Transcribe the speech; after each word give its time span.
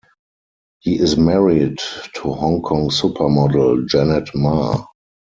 He 0.79 0.97
is 0.97 1.15
married 1.15 1.77
to 2.15 2.21
Hong 2.33 2.63
Kong 2.63 2.89
supermodel 2.89 3.85
Janet 3.87 4.31
Ma. 4.33 4.83